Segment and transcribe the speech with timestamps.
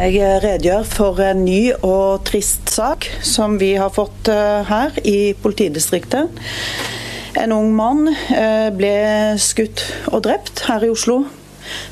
[0.00, 5.34] Jeg redegjør for en ny og trist sak som vi har fått eh, her i
[5.36, 6.40] politidistriktet.
[7.36, 8.94] En ung mann eh, ble
[9.36, 11.18] skutt og drept her i Oslo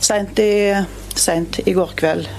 [0.00, 2.32] sent i, i går kveld.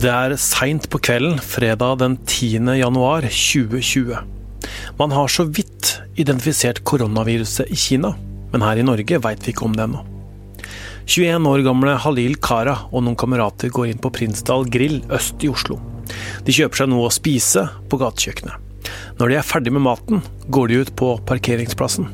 [0.00, 2.72] Det er seint på kvelden fredag den 10.
[2.80, 4.16] januar 2020.
[4.96, 8.16] Man har så vidt identifisert koronaviruset i Kina,
[8.56, 10.15] men her i Norge veit vi ikke om det ennå.
[11.06, 15.50] 21 år gamle Halil Kara og noen kamerater går inn på Prinsdal grill øst i
[15.52, 15.78] Oslo.
[16.42, 18.90] De kjøper seg noe å spise på gatekjøkkenet.
[19.20, 22.10] Når de er ferdig med maten, går de ut på parkeringsplassen.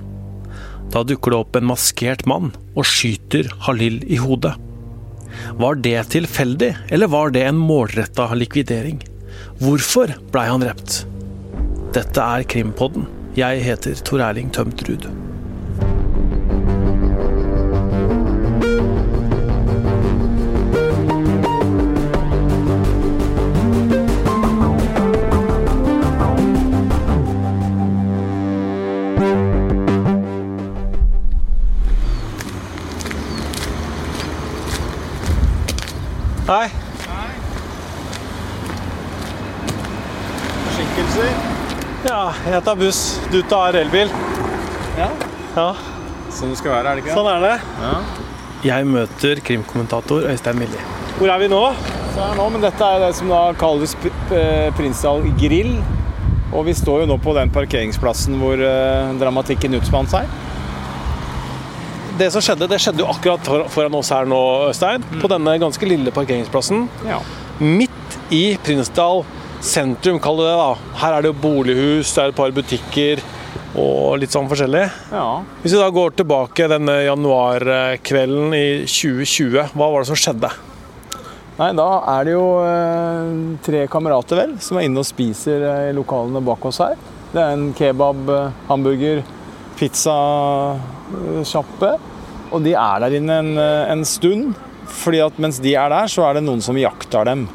[0.92, 4.52] Da dukker det opp en maskert mann og skyter Halil i hodet.
[5.56, 9.00] Var det tilfeldig, eller var det en målretta likvidering?
[9.64, 11.02] Hvorfor blei han drept?
[11.96, 13.08] Dette er Krimpodden.
[13.40, 15.08] Jeg heter Tor Erling Tømtrud.
[36.52, 36.68] Hei.
[40.66, 41.30] Forsinkelser?
[42.04, 42.18] Ja,
[42.50, 42.98] jeg tar buss.
[43.32, 44.10] Du tar elbil.
[44.98, 45.06] Ja.
[45.56, 45.70] Ja,
[46.32, 47.14] Sånn det skal være, er det ikke?
[47.16, 47.54] sånn er det.
[47.80, 47.94] Ja.
[48.68, 50.80] Jeg møter krimkommentator Øystein Milli.
[51.16, 51.62] Hvor er vi nå?
[52.12, 53.96] Så her nå, men dette er det som da kalles
[54.76, 55.74] Prinsdal grill.
[56.52, 60.28] Og vi står jo nå på den parkeringsplassen hvor eh, dramatikken utspant seg.
[62.22, 65.02] Det som skjedde, det skjedde jo akkurat foran oss her nå, Øystein.
[65.18, 66.84] På denne ganske lille parkeringsplassen.
[67.08, 67.16] Ja.
[67.58, 69.24] Midt i Prinsdal
[69.58, 70.52] sentrum, kall det det.
[70.60, 70.92] da.
[71.00, 73.24] Her er det jo bolighus, det er et par butikker
[73.74, 74.84] og litt sånn forskjellig.
[75.10, 75.24] ja.
[75.64, 80.52] Hvis vi da går tilbake denne januarkvelden i 2020, hva var det som skjedde?
[81.58, 83.34] Nei, da er det jo eh,
[83.66, 86.94] tre kamerater vel som er inne og spiser eh, i lokalene bak oss her.
[87.34, 88.22] Det er en kebab,
[88.70, 89.26] hamburger, hamburger,
[89.82, 91.96] pizzasjappe.
[92.52, 94.54] Og de er der inne en, eh, en stund.
[94.92, 97.46] fordi at mens de er der, så er det noen som jakter dem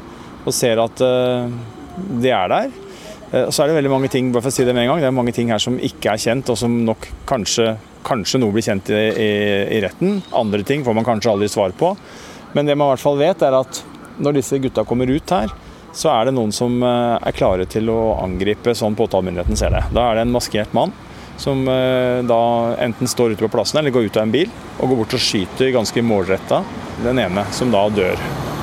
[0.44, 1.46] og ser at uh,
[2.22, 2.70] de er der.
[3.30, 5.02] Uh, så er det veldig mange ting bare for å si det med en gang,
[5.04, 8.50] det er mange ting her som ikke er kjent, og som nok kanskje, kanskje noe
[8.56, 9.30] blir kjent i, i,
[9.76, 10.22] i retten.
[10.34, 11.92] Andre ting får man kanskje aldri svar på.
[12.56, 13.82] Men det man i hvert fall vet, er at
[14.18, 15.52] når disse gutta kommer ut her,
[15.94, 19.84] så er det noen som er klare til å angripe sånn påtalemyndigheten ser det.
[19.94, 20.96] Da er det en maskert mann
[21.38, 22.42] som eh, da
[22.82, 25.22] enten står ute på plassen eller går ut av en bil og går bort og
[25.22, 26.62] skyter ganske målretta
[27.04, 28.18] den ene, som da dør.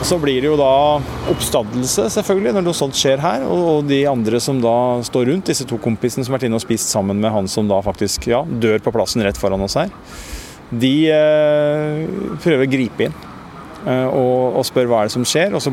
[0.06, 1.00] Så blir det jo da
[1.32, 3.46] oppstandelse, selvfølgelig, når noe sånt skjer her.
[3.48, 4.76] Og, de andre som da
[5.08, 7.70] står rundt, disse to kompisene som har vært inne og spist sammen med han som
[7.72, 9.94] da faktisk ja, dør på plassen rett foran oss her,
[10.76, 12.04] de eh,
[12.44, 13.16] prøver å gripe inn
[13.86, 15.56] eh, og, og spør hva er det som skjer.
[15.56, 15.72] Og så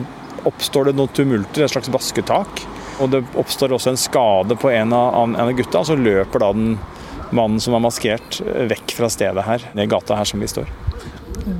[0.48, 2.62] oppstår det noen tumulter, et slags basketak.
[3.00, 5.84] Og det oppstår også en skade på en av, en av gutta.
[5.86, 6.76] Så løper da den
[7.32, 10.68] mannen som var maskert, vekk fra stedet her, ned gata her som vi står.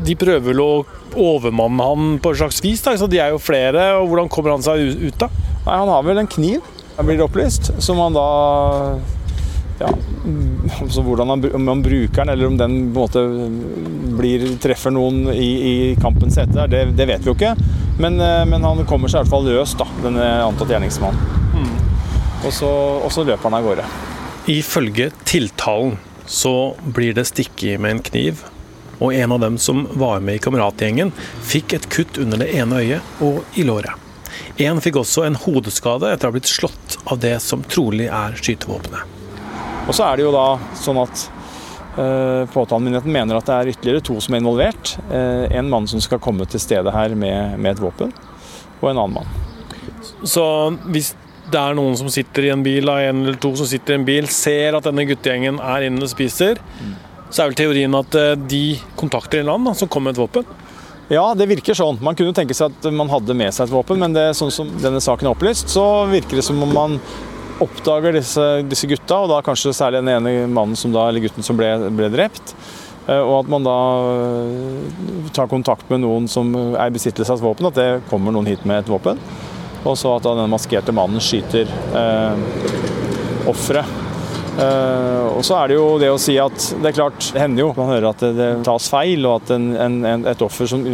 [0.06, 0.84] De prøver vel å
[1.18, 3.88] overmanne han på et slags vis, da, så de er jo flere.
[3.98, 5.30] og Hvordan kommer han seg ut da?
[5.64, 6.60] Nei, Han har vel en kniv,
[6.96, 8.28] han blir opplyst, som han da
[9.80, 13.22] ja, mm, så hvordan han, Om han bruker den, eller om den på en måte
[14.18, 17.54] blir, treffer noen i, i kampens hete, det, det vet vi jo ikke.
[17.98, 21.40] Men, eh, men han kommer seg i hvert fall løs, da, denne antatt gjerningsmannen.
[22.42, 22.68] Og, så,
[23.04, 23.84] og så løper han av gårde.
[24.50, 28.42] Ifølge tiltalen så blir det stikket med en kniv,
[28.98, 31.12] og en av dem som var med i kameratgjengen,
[31.46, 33.94] fikk et kutt under det ene øyet og i låret.
[34.62, 38.34] En fikk også en hodeskade etter å ha blitt slått av det som trolig er
[38.38, 39.18] skytevåpenet.
[39.86, 40.46] Og så er det jo da
[40.78, 41.24] sånn at
[42.52, 44.94] påtalemyndigheten mener at det er ytterligere to som er involvert.
[45.12, 48.12] Eh, en mann som skal komme til stedet her med, med et våpen,
[48.80, 49.28] og en annen mann.
[50.24, 50.44] Så
[50.88, 51.12] hvis
[51.52, 54.00] det er noen som sitter i en bil, da, en eller to som sitter i
[54.00, 56.60] en bil, ser at denne guttegjengen er inne og spiser,
[57.32, 58.64] så er vel teorien at eh, de
[59.00, 60.58] kontakter en annen som kommer med et våpen.
[61.12, 61.98] Ja, det virker sånn.
[62.00, 64.70] Man kunne tenke seg at man hadde med seg et våpen, men det, sånn som
[64.80, 66.96] denne saken er opplyst, så virker det som om man
[67.64, 71.46] oppdager disse, disse gutta, og da kanskje særlig den ene mannen som da, eller gutten
[71.46, 72.54] som ble, ble drept.
[73.06, 73.78] eh, Og at man da
[74.10, 78.34] eh, tar kontakt med noen som er i besittelse av et våpen, at det kommer
[78.34, 79.20] noen hit med et våpen.
[79.82, 81.66] Og så at da den maskerte mannen skyter
[81.98, 83.98] eh, offeret.
[84.52, 87.64] Eh, og så er det jo det å si at det er klart, det hender
[87.64, 90.84] jo man hører at det, det tas feil, og at en, en, et offer som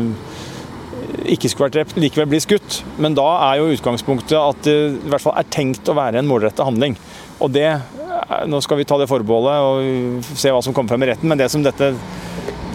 [1.34, 2.80] ikke skulle vært drept, likevel blir skutt.
[3.00, 6.28] Men da er jo utgangspunktet at det i hvert fall er tenkt å være en
[6.28, 6.96] målrettet handling.
[7.38, 11.02] Og det, eh, Nå skal vi ta det forbeholdet og se hva som kommer frem
[11.06, 11.94] i retten, men det som dette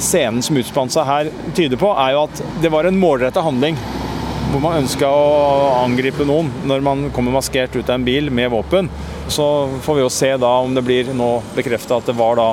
[0.02, 3.78] scenen som utspant seg her tyder på, er jo at det var en målrettet handling
[4.54, 8.52] hvor man ønska å angripe noen når man kommer maskert ut av en bil med
[8.54, 8.90] våpen.
[9.28, 9.46] Så
[9.82, 12.52] får vi jo se da om det blir nå bekrefta at det var da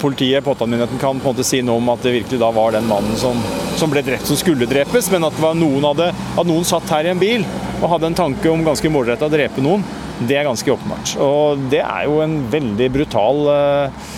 [0.00, 2.88] politiet, påtalemyndigheten, kan på en måte si noe om at det virkelig da var den
[2.88, 3.40] mannen som,
[3.78, 7.12] som ble drept, som skulle drepes, men at, noen hadde, at noen satt her i
[7.12, 7.46] en bil
[7.78, 9.84] og hadde en tanke om ganske målretta å drepe noen,
[10.18, 11.14] det er ganske åpenbart.
[11.22, 14.08] Og det er jo en veldig brutal uh,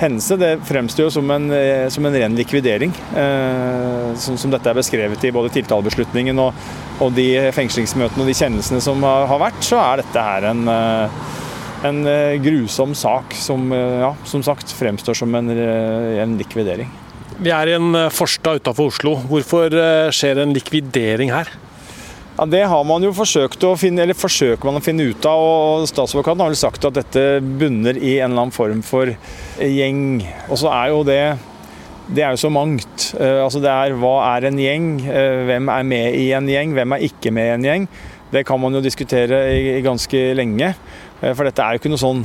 [0.00, 0.36] hendelse.
[0.40, 4.76] Det fremstår jo som en, eh, som en ren likvidering, uh, som, som, dette er
[4.76, 6.56] beskrevet i både tiltalebeslutningen og,
[6.98, 10.66] og, de fengslingsmøtene og de kjennelsene som har, har vært, så er dette her en,
[10.68, 11.22] eh,
[11.86, 16.90] en eh, grusom sak som ja, som sagt fremstår som en, en likvidering.
[17.40, 19.16] Vi er i en forstad utenfor Oslo.
[19.30, 19.72] Hvorfor
[20.12, 21.48] skjer en likvidering her?
[22.36, 25.40] Ja, Det har man jo forsøkt å finne, eller forsøker man å finne ut av.
[25.40, 29.12] og Statsadvokaten har vel sagt at dette bunner i en eller annen form for
[29.60, 30.20] gjeng.
[30.48, 31.22] Og så er jo det
[32.10, 33.10] det er jo så mangt.
[33.20, 34.86] Eh, altså det er Hva er en gjeng?
[35.06, 36.72] Eh, hvem er med i en gjeng?
[36.74, 37.86] Hvem er ikke med i en gjeng?
[38.30, 40.72] Det kan man jo diskutere i, i ganske lenge.
[41.20, 42.24] Eh, for dette er jo ikke noe sånn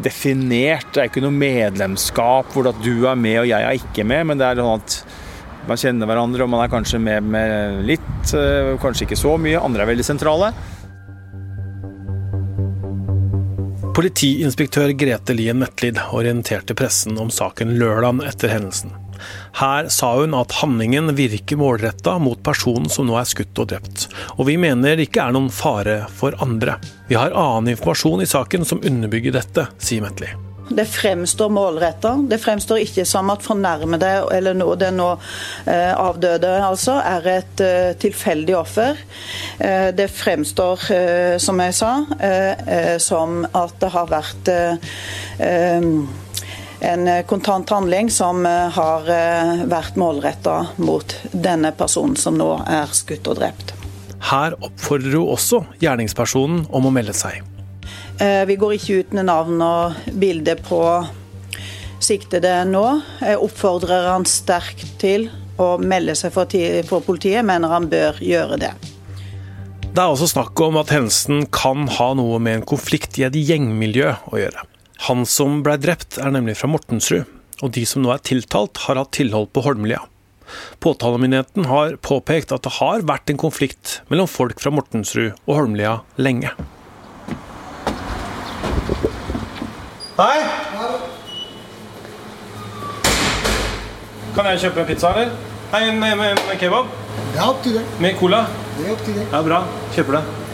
[0.00, 0.92] definert.
[0.94, 4.30] Det er ikke noe medlemskap hvor at du er med og jeg er ikke med.
[4.30, 5.00] Men det er sånn at
[5.68, 9.60] man kjenner hverandre, og man er kanskje med med litt, eh, kanskje ikke så mye.
[9.60, 10.52] Andre er veldig sentrale.
[13.90, 18.94] Politiinspektør Grete Lien Metlid orienterte pressen om saken lørdag etter hendelsen.
[19.60, 24.08] Her sa hun at handlingen virker målretta mot personen som nå er skutt og drept,
[24.36, 26.78] og vi mener det ikke er noen fare for andre.
[27.10, 30.50] Vi har annen informasjon i saken som underbygger dette, sier Metlid.
[30.70, 32.12] Det fremstår målretta.
[32.30, 35.08] Det fremstår ikke som at fornærmede, eller nå, den nå
[35.66, 39.00] eh, avdøde, altså, er et eh, tilfeldig offer.
[39.58, 41.90] Eh, det fremstår, eh, som jeg sa,
[42.20, 44.54] eh, eh, som at det har vært
[46.80, 49.08] en kontanthandling som har
[49.68, 53.74] vært målretta mot denne personen som nå er skutt og drept.
[54.30, 57.40] Her oppfordrer hun også gjerningspersonen om å melde seg.
[58.20, 60.80] Eh, vi går ikke ut med navn og bilde på
[62.04, 62.84] siktede nå.
[63.24, 65.30] Jeg oppfordrer han sterkt til
[65.60, 68.72] å melde seg for politiet, mener han bør gjøre det.
[69.90, 73.36] Det er også snakk om at hendelsen kan ha noe med en konflikt i et
[73.36, 74.69] gjengmiljø å gjøre.
[75.06, 77.28] Han som ble drept er nemlig fra Mortensrud,
[77.64, 80.02] og de som nå er tiltalt har hatt tilhold på Holmlia.
[80.82, 85.94] Påtalemyndigheten har påpekt at det har vært en konflikt mellom folk fra Mortensrud og Holmlia
[86.20, 86.52] lenge.
[90.20, 90.36] Hei!
[94.36, 95.32] Kan jeg kjøpe en pizza, eller?
[95.72, 96.92] Nei, en, en, en kebab?
[97.32, 97.96] Det er opp til deg.
[98.04, 98.44] Med cola?
[98.76, 99.26] Det er opp til deg.
[99.32, 99.64] Ja, Bra.
[99.96, 100.49] Kjøper det.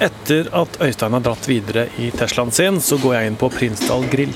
[0.00, 4.06] Etter at Øystein har dratt videre i Teslaen sin, så går jeg inn på Prinsdal
[4.08, 4.32] grill.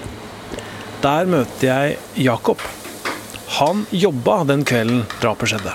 [1.00, 1.96] Der møter jeg
[2.26, 2.61] Jakob.
[3.56, 5.72] Han jobba den kvelden drapet skjedde.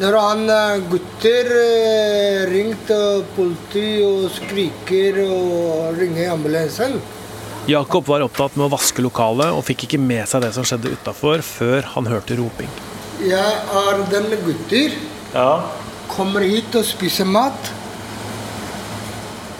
[0.00, 2.98] Når han eh, gutter eh, ringte
[3.36, 6.98] politi og skriker og ringer ambulansen
[7.66, 10.92] Jakob var opptatt med å vaske lokalet, og fikk ikke med seg det som skjedde
[10.94, 12.70] utafor, før han hørte roping.
[13.26, 14.94] Jeg er den gutter.
[15.32, 15.50] Ja.
[16.12, 17.72] Kommer hit og spiser mat.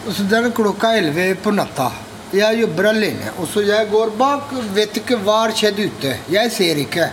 [0.07, 1.91] Og så den klokka elleve på natta.
[2.35, 3.33] Jeg jobber alene.
[3.43, 6.13] Og så jeg går bak, vet ikke hva har skjedd ute.
[6.31, 7.09] Jeg ser ikke.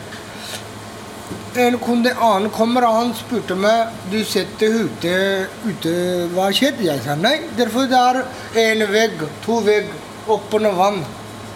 [1.63, 5.17] En kunde annen kommer, og han spurte meg du setter ute,
[5.65, 5.91] ute
[6.33, 6.81] hva har skjedd.
[6.85, 7.35] Jeg sa nei.
[7.57, 8.23] Derfor det er
[8.67, 9.89] en vegg, to vegg
[10.29, 11.03] oppå noe vann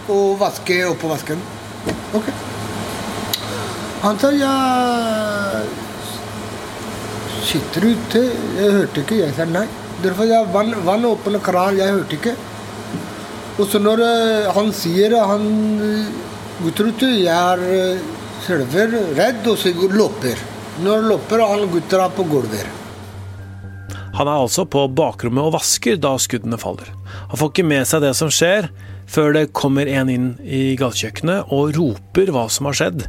[0.10, 1.42] og vaske oppå vasken.
[2.18, 2.30] Ok.
[4.04, 5.66] Han sa jeg
[7.46, 8.30] sitter ute.
[8.58, 9.22] Jeg hørte ikke.
[9.26, 9.68] Jeg sa nei.
[10.04, 11.80] Derfor jeg vann, vann åpne kran.
[11.80, 12.36] Jeg hørte ikke.
[13.58, 15.48] Og så når uh, han sier han
[16.62, 17.64] gutter ute, jeg er
[17.98, 18.88] uh, selve
[19.18, 20.44] redd, og så løper.
[20.86, 22.76] Når løper han gutter er på gulvet.
[24.18, 26.90] Han er altså på bakrommet og vasker da skuddene faller.
[27.30, 28.70] Han får ikke med seg det som skjer,
[29.08, 33.06] før det kommer en inn i gatekjøkkenet og roper hva som har skjedd.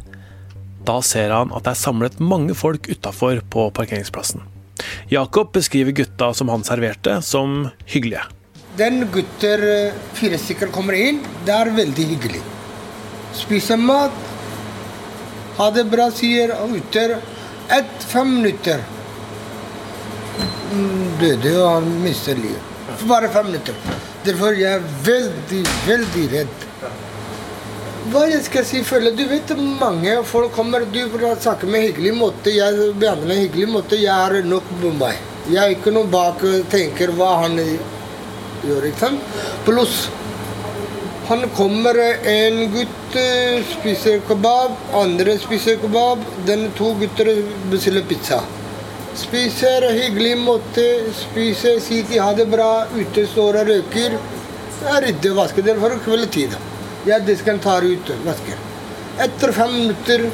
[0.85, 4.45] Da ser han at det er samlet mange folk utafor på parkeringsplassen.
[5.09, 8.21] Jakob beskriver gutta som han serverte, som hyggelige.
[8.77, 9.63] Den gutter
[10.13, 12.41] fire stykker kommer inn, det er veldig hyggelig.
[13.33, 14.13] Spiser mat,
[15.57, 17.17] ha det bra, sier gutter.
[17.73, 18.85] Ett fem minutter
[21.19, 23.01] døde, og han mistet livet.
[23.09, 23.77] Bare fem minutter.
[24.25, 26.68] Derfor er jeg veldig, veldig redd.
[28.07, 32.53] Hva skal jeg si, føler Du vet mange folk kommer Du snakker med hyggelig måte,
[32.55, 33.99] jeg behandler en hyggelig måte.
[33.99, 35.19] Jeg er nok på meg.
[35.49, 38.87] Jeg er ikke noe bak og tenker hva han gjør.
[38.87, 39.19] ikke sant?
[39.67, 40.07] Pluss
[41.29, 41.93] han kommer,
[42.25, 46.23] en gutt eh, spiser kebab, andre spiser kebab.
[46.47, 47.29] Den to gutter
[47.69, 48.39] bestiller pizza.
[49.19, 50.87] Spiser hyggelig måte,
[51.19, 54.17] spiser, sier de ha det bra, ute står og røyker.
[54.87, 55.55] Jeg rydder.
[55.69, 56.57] Det får kveldstid.
[57.09, 58.57] Jeg disken tar ut og.
[59.23, 60.27] Etter fem minutter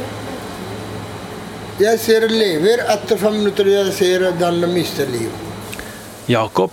[1.80, 2.84] Jeg ser lever.
[2.92, 5.40] Etter fem minutter jeg ser den mister livet.
[6.28, 6.72] Jakob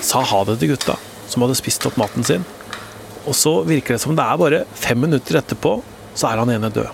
[0.00, 0.96] sa ha det til gutta,
[1.28, 2.46] som hadde spist opp maten sin.
[3.26, 5.78] Og så virker det som det er bare fem minutter etterpå,
[6.14, 6.90] så er han ene død.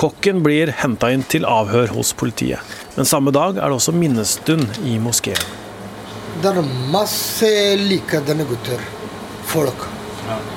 [0.00, 2.60] Kokken blir henta inn til avhør hos politiet,
[2.96, 5.40] men samme dag er det også minnestund i moskeen.
[6.40, 7.50] Det er masse
[7.80, 8.84] likedanne gutter.
[9.50, 9.90] Folk.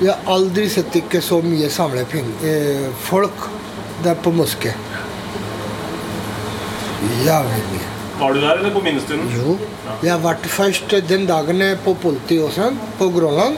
[0.00, 3.48] Jeg har aldri sett ikke så mye samlet eh, folk
[4.04, 4.74] der på moské.
[7.24, 7.90] Jævlig mye.
[8.18, 9.30] Var du der eller på minnestunden?
[9.34, 9.56] Jo.
[10.04, 13.56] Jeg vært først den dagen på politiet også, på Grønland.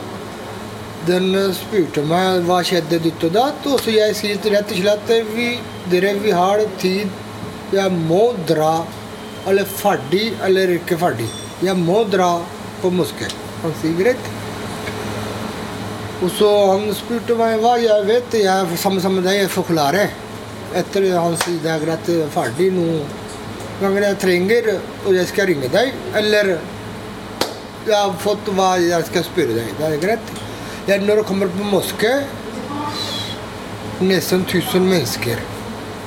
[1.06, 5.12] Den spurte meg hva skjedde ditt og datt, og så jeg sier rett og slett
[5.34, 5.50] vi,
[5.92, 7.12] dere vi har tid.
[7.74, 8.80] Jeg må dra.
[9.46, 11.28] Eller ferdig eller ikke ferdig.
[11.62, 12.32] Jeg må dra
[12.82, 13.28] på moské.
[13.62, 14.32] Han sier greit.
[16.24, 18.38] Og så han spurte meg hva jeg vet.
[18.40, 20.14] Jeg er sammen med deg, jeg forklarer.
[20.76, 23.04] Etter han sier det er greit, ferdig Noen
[23.80, 24.70] ganger jeg trenger,
[25.04, 25.92] og jeg skal ringe deg.
[26.16, 29.70] Eller jeg har fått hva jeg skal spørre deg.
[29.76, 30.32] Det er greit.
[30.88, 32.14] Jeg, når jeg kommer på moské,
[34.00, 35.44] nesten 1000 mennesker.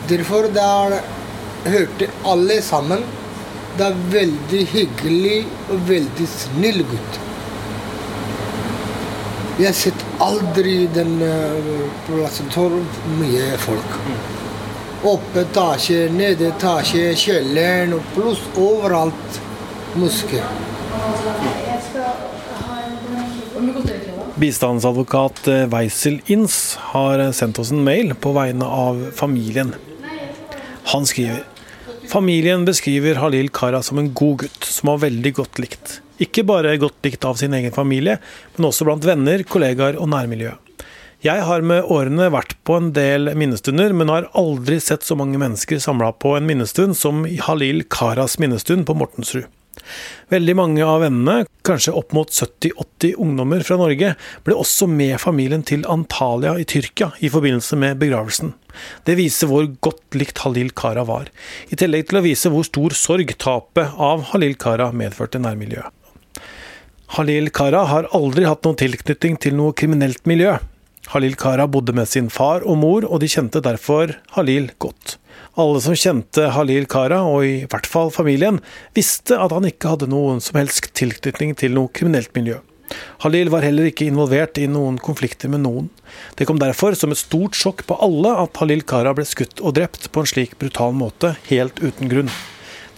[0.09, 0.99] Derfor der
[1.69, 3.05] hørte alle sammen.
[3.77, 5.39] Det er veldig hyggelig
[5.69, 7.25] og veldig snill gutt.
[9.59, 11.17] Jeg sett aldri den
[12.05, 12.69] plassen så
[13.19, 13.97] mye folk.
[15.09, 19.39] Oppe etasje, nede etasje, kjelleren, pluss overalt
[19.99, 20.39] muske.
[24.39, 29.75] Bistandsadvokat Weisel Inns har sendt oss en mail på vegne av familien.
[30.93, 31.43] Han skriver
[32.09, 35.99] Familien beskriver Halil Kara som en god gutt, som var veldig godt likt.
[36.19, 38.17] Ikke bare godt likt av sin egen familie,
[38.57, 40.65] men også blant venner, kollegaer og nærmiljøet.
[41.19, 45.39] Jeg har med årene vært på en del minnestunder, men har aldri sett så mange
[45.41, 49.49] mennesker samla på en minnestund som Halil Karas minnestund på Mortensrud.
[50.31, 54.13] Veldig mange av vennene, kanskje opp mot 70-80 ungdommer fra Norge,
[54.47, 58.53] ble også med familien til Antalya i Tyrkia i forbindelse med begravelsen.
[59.03, 61.31] Det viser hvor godt likt Halil Kara var,
[61.67, 65.98] i tillegg til å vise hvor stor sorg tapet av Halil Kara medførte nærmiljøet.
[67.09, 70.59] Halil Kara har aldri hatt noen tilknytning til noe kriminelt miljø.
[71.09, 75.15] Halil Kara bodde med sin far og mor, og de kjente derfor Halil godt.
[75.57, 78.59] Alle som kjente Halil Kara, og i hvert fall familien,
[78.93, 82.59] visste at han ikke hadde noen som helst tilknytning til noe kriminelt miljø.
[83.25, 85.89] Halil var heller ikke involvert i noen konflikter med noen.
[86.37, 89.79] Det kom derfor som et stort sjokk på alle at Halil Kara ble skutt og
[89.81, 92.29] drept på en slik brutal måte, helt uten grunn.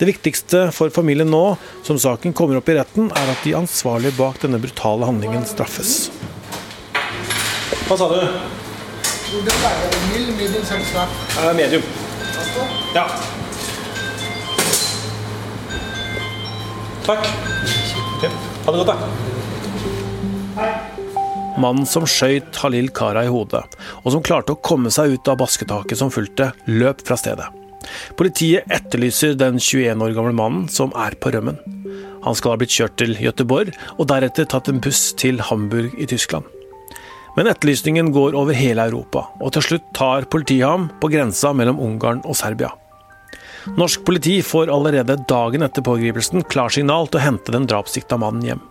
[0.01, 4.15] Det viktigste for familien nå, som saken kommer opp i retten, er at de ansvarlige
[4.17, 6.09] bak denne brutale handlingen straffes.
[7.85, 8.17] Hva sa du?
[11.53, 11.85] Medium.
[12.97, 13.05] Ja.
[17.05, 17.29] Takk.
[18.25, 18.97] Ha det godt, da.
[21.61, 23.67] Mannen som skøyt Halil Kara i hodet,
[24.01, 27.60] og som klarte å komme seg ut av basketaket som fulgte, løp fra stedet.
[28.19, 31.59] Politiet etterlyser den 21 år gamle mannen som er på rømmen.
[32.21, 36.07] Han skal ha blitt kjørt til Gøteborg, og deretter tatt en buss til Hamburg i
[36.09, 36.45] Tyskland.
[37.37, 41.79] Men etterlysningen går over hele Europa, og til slutt tar politiet ham på grensa mellom
[41.81, 42.73] Ungarn og Serbia.
[43.77, 48.63] Norsk politi får allerede dagen etter pågripelsen klarsignal til å hente den drapssikta mannen hjem.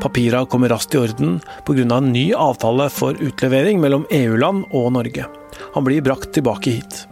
[0.00, 1.84] Papira kommer raskt i orden pga.
[1.96, 5.26] en ny avtale for utlevering mellom EU-land og Norge.
[5.74, 7.06] Han blir brakt tilbake hit.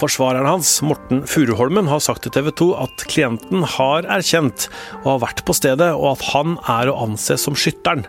[0.00, 4.66] Forsvareren hans, Morten Furuholmen, har sagt til TV 2 at klienten har erkjent
[5.04, 8.02] og har vært på stedet, og at han er å anse som skytteren.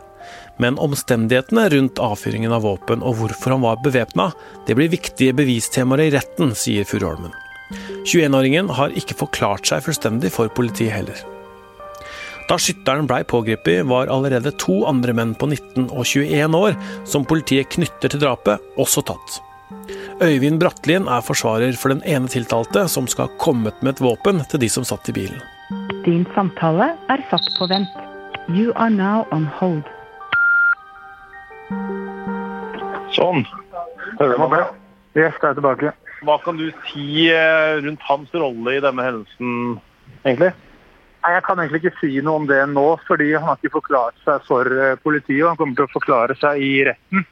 [0.57, 4.31] Men omstendighetene rundt avfyringen av våpen og hvorfor han var bevæpna,
[4.65, 7.35] det blir viktige bevistemaer i retten, sier Furuholmen.
[8.05, 11.21] 21-åringen har ikke forklart seg fullstendig for politiet heller.
[12.49, 16.77] Da skytteren blei pågrepet, var allerede to andre menn på 19 og 21 år,
[17.09, 19.41] som politiet knytter til drapet, også tatt.
[20.21, 24.43] Øyvind Brattlien er forsvarer for den ene tiltalte som skal ha kommet med et våpen
[24.51, 25.41] til de som satt i bilen.
[26.05, 27.89] Din samtale er satt på vent.
[28.49, 29.81] You are now on hold.
[33.15, 33.45] Sånn.
[34.19, 34.65] Hører du meg?
[35.15, 35.93] Yes, jeg er tilbake.
[36.25, 39.79] Hva kan du si eh, rundt hans rolle i denne hendelsen,
[40.23, 40.51] egentlig?
[41.25, 44.17] Nei, Jeg kan egentlig ikke si noe om det nå, fordi han har ikke forklart
[44.25, 45.41] seg for eh, politiet.
[45.43, 47.25] og Han kommer til å forklare seg i retten.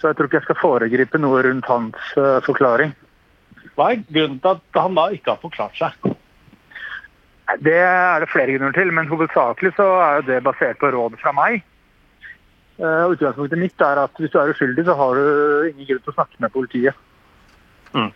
[0.00, 2.94] Så jeg tror ikke jeg skal foregripe noe rundt hans uh, forklaring.
[3.76, 6.14] Hva er grunnen til at han da ikke har forklart seg?
[7.60, 11.34] Det er det flere grunner til, men hovedsakelig så er det basert på råd fra
[11.36, 11.60] meg.
[12.80, 16.14] Uh, Utgangspunktet mitt er at hvis du er uskyldig, så har du ingen grunn til
[16.14, 17.06] å snakke med politiet.
[17.92, 18.08] Mm.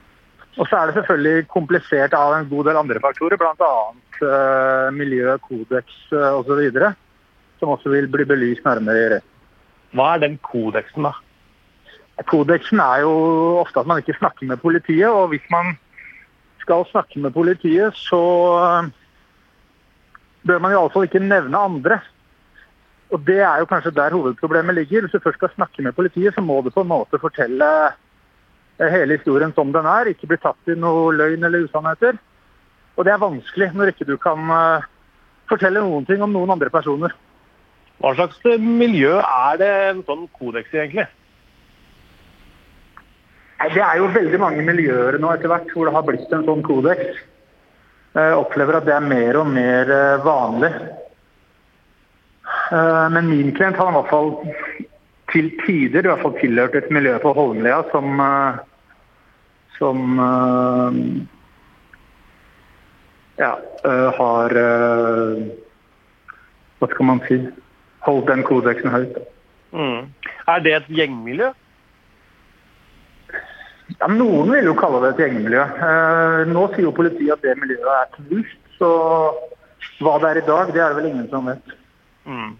[0.54, 3.74] Og så er det selvfølgelig komplisert av en god del andre faktorer, bl.a.
[4.22, 6.64] Uh, miljø, kodeks uh, osv.,
[7.60, 9.30] som også vil bli belyst nærmere i retten.
[9.94, 11.12] Hva er den kodeksen, da?
[12.22, 13.14] Kodeksen er jo
[13.58, 15.74] ofte at man ikke snakker med politiet, og hvis man
[16.62, 18.20] skal snakke med politiet, så
[18.54, 18.86] uh,
[20.46, 21.98] bør man iallfall ikke nevne andre.
[23.12, 25.00] Og Det er jo kanskje der hovedproblemet ligger.
[25.00, 27.68] Hvis du først skal snakke med politiet, så må du på en måte fortelle
[28.78, 30.10] eh, hele historien som den er.
[30.10, 32.18] Ikke bli tatt i noe løgn eller usannheter.
[32.96, 34.86] Og det er vanskelig når ikke du kan uh,
[35.50, 37.14] fortelle noen ting om noen andre personer.
[38.02, 41.06] Hva slags eh, miljø er det en sånn kodeks i, egentlig?
[43.72, 46.64] Det er jo veldig mange miljøer nå etter hvert hvor det har blitt en sånn
[46.66, 47.22] kodeks.
[48.14, 49.90] Jeg opplever at det er mer og mer
[50.22, 50.70] vanlig.
[53.14, 54.30] Men min klient har i hvert fall
[55.32, 58.22] til tider i hvert fall tilhørt et miljø på Holmlia som,
[59.78, 60.04] som
[63.40, 63.52] ja,
[64.20, 64.56] har
[66.78, 67.40] Hva skal man si
[68.04, 69.14] Holdt den kodeksen høyt.
[69.72, 70.10] Mm.
[70.52, 71.54] Er det et gjengmiljø?
[74.00, 75.64] Ja, Noen vil jo kalle det et gjengmiljø.
[76.50, 78.60] Nå sier jo politiet at det miljøet er knust.
[78.74, 78.90] Så
[80.02, 81.74] hva det er i dag, det er det vel ingen som vet.
[82.26, 82.54] Mm.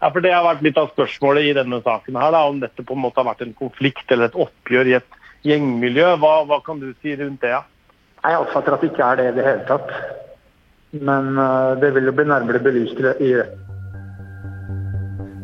[0.00, 2.84] Ja, for Det har vært litt av spørsmålet i denne saken, her, da, om dette
[2.86, 6.14] på en måte har vært en konflikt eller et oppgjør i et gjengmiljø.
[6.22, 7.52] Hva, hva kan du si rundt det?
[7.52, 7.64] Ja?
[8.24, 9.92] Jeg oppfatter at det ikke er det i det hele tatt.
[10.96, 13.69] Men uh, det vil jo bli nærmere belyst i retten.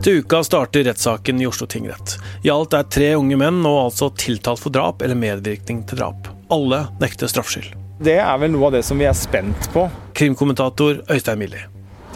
[0.04, 2.16] Til uka starter rettssaken i Oslo tingrett.
[2.44, 6.28] I alt er tre unge menn nå altså tiltalt for drap eller medvirkning til drap.
[6.52, 7.72] Alle nekter straffskyld.
[8.04, 9.88] Det er vel noe av det som vi er spent på.
[10.16, 11.64] Krimkommentator Øystein Millie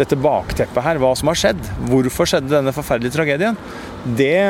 [0.01, 1.61] dette bakteppet her, hva som har skjedd.
[1.91, 3.59] Hvorfor skjedde denne forferdelige tragedien?
[4.17, 4.41] Det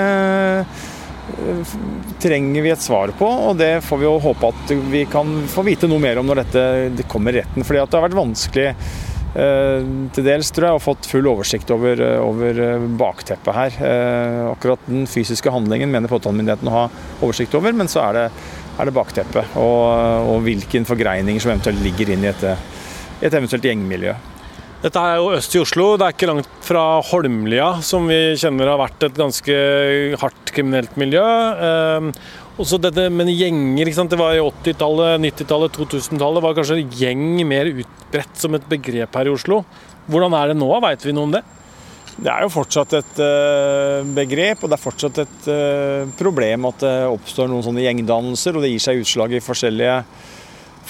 [2.23, 5.65] trenger vi et svar på, og det får vi jo håpe at vi kan få
[5.67, 7.67] vite noe mer om når dette kommer retten.
[7.67, 8.93] Fordi det har vært vanskelig eh,
[9.31, 12.63] til dels tror jeg, og fått full oversikt over, over
[12.99, 13.77] bakteppet her.
[13.87, 16.89] Eh, akkurat den fysiske handlingen mener påtalemyndigheten å ha
[17.21, 18.27] oversikt over, men så er det,
[18.81, 19.55] er det bakteppet.
[19.61, 22.45] Og, og hvilke forgreininger som eventuelt ligger inn i et,
[23.21, 24.17] et eventuelt gjengmiljø.
[24.81, 25.91] Dette er jo øst i Oslo.
[26.01, 29.57] Det er ikke langt fra Holmlia, som vi kjenner har vært et ganske
[30.23, 31.25] hardt kriminelt miljø.
[32.61, 33.91] Eh, også dette men gjenger.
[34.09, 39.27] Det var i 80-tallet, 90-tallet, 2000-tallet var kanskje gjeng mer utbredt som et begrep her
[39.27, 39.65] i Oslo.
[40.11, 41.43] Hvordan er det nå, veit vi noe om det?
[42.21, 46.83] Det er jo fortsatt et uh, begrep, og det er fortsatt et uh, problem at
[46.83, 50.03] det oppstår noen sånne gjengdannelser, og det gir seg utslag i forskjellige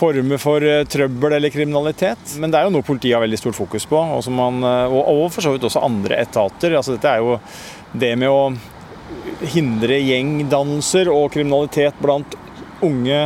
[0.01, 2.37] former for eh, trøbbel eller kriminalitet.
[2.41, 5.27] Men det er jo noe politiet har veldig stort fokus på, og, man, eh, og
[5.35, 6.77] for så vidt også andre etater.
[6.79, 7.37] Altså, dette er jo
[8.01, 8.43] det med å
[9.53, 12.37] hindre gjengdannelser og kriminalitet blant
[12.85, 13.21] unge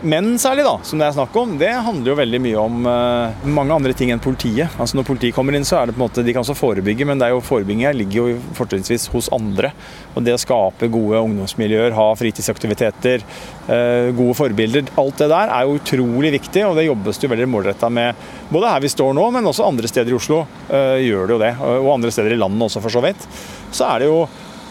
[0.00, 3.44] menn særlig, da, som det er snakk om, det handler jo veldig mye om uh,
[3.52, 4.72] mange andre ting enn politiet.
[4.80, 7.06] Altså Når politiet kommer inn, så er det på en måte, de kan også forebygge,
[7.08, 9.72] men det er jo forebygging her ligger jo fortrinnsvis hos andre.
[10.14, 13.24] Og Det å skape gode ungdomsmiljøer, ha fritidsaktiviteter,
[13.68, 17.34] uh, gode forbilder, alt det der er jo utrolig viktig, og det jobbes det jo
[17.34, 18.28] veldig målretta med.
[18.50, 21.42] Både her vi står nå, men også andre steder i Oslo uh, gjør det jo
[21.44, 21.56] det.
[21.80, 23.28] Og andre steder i landet også, for så vidt.
[23.70, 24.24] Så er det jo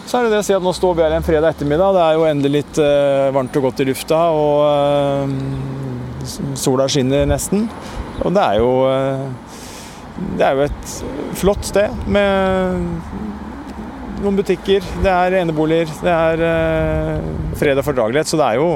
[0.06, 1.94] så er det det å si at nå står vi her en fredag ettermiddag.
[1.94, 7.28] Det er jo endelig litt uh, varmt og godt i lufta, og uh, sola skinner
[7.30, 7.68] nesten.
[8.24, 9.28] Og det er jo uh,
[10.36, 10.96] Det er jo et
[11.40, 12.82] flott sted med
[14.20, 17.22] noen butikker, det er eneboliger, det er
[17.56, 18.28] fred og fordragelighet.
[18.28, 18.74] Så det er jo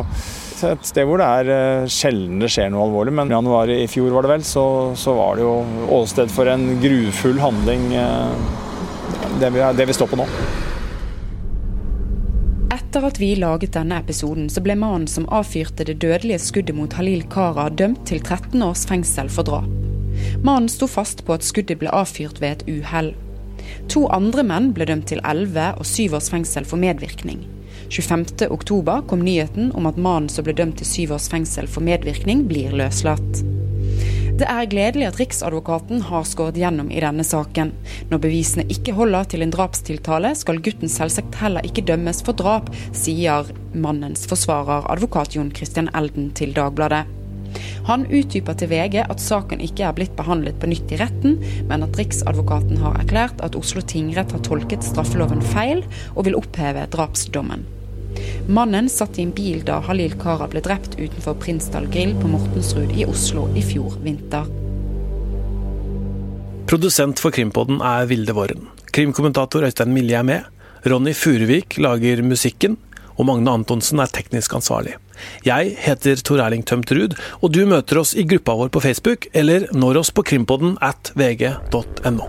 [0.70, 3.12] et sted hvor det er sjelden det skjer noe alvorlig.
[3.18, 4.64] Men i januar i fjor var det vel, så,
[4.96, 5.58] så var det jo
[5.98, 7.90] åsted for en grufull handling,
[9.42, 10.30] det vi, det vi står på nå.
[12.94, 16.92] Etter at vi laget denne episoden, så ble mannen som avfyrte det dødelige skuddet mot
[16.94, 19.66] Halil Kara, dømt til 13 års fengsel for drap.
[20.46, 23.11] Mannen sto fast på at skuddet ble avfyrt ved et uhell.
[23.90, 27.42] To andre menn ble dømt til 11 og 7 års fengsel for medvirkning.
[27.90, 32.46] 25.10 kom nyheten om at mannen som ble dømt til 7 års fengsel for medvirkning,
[32.46, 33.42] blir løslatt.
[34.34, 37.68] Det er gledelig at Riksadvokaten har skåret gjennom i denne saken.
[38.10, 42.72] Når bevisene ikke holder til en drapstiltale, skal gutten selvsagt heller ikke dømmes for drap,
[42.90, 47.04] sier mannens forsvarer, advokat Jon Christian Elden, til Dagbladet.
[47.86, 51.38] Han utdyper til VG at saken ikke er blitt behandlet på nytt i retten,
[51.70, 55.86] men at Riksadvokaten har erklært at Oslo tingrett har tolket straffeloven feil,
[56.18, 57.62] og vil oppheve drapsdommen.
[58.46, 62.92] Mannen satt i en bil da Halil Kara ble drept utenfor Prinsdal grill på Mortensrud
[62.92, 64.44] i Oslo i fjor vinter.
[66.68, 68.68] Produsent for Krimpodden er Vilde Våren.
[68.92, 70.44] Krimkommentator Øystein Milje er med.
[70.85, 72.76] Ronny Furuvik lager musikken,
[73.16, 74.98] og Magne Antonsen er teknisk ansvarlig.
[75.46, 79.28] Jeg heter Tor Erling Tømt Ruud, og du møter oss i gruppa vår på Facebook,
[79.33, 82.28] eller når oss på krimpodden at vg.no.